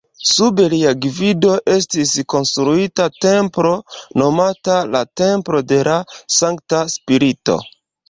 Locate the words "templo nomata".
3.27-4.81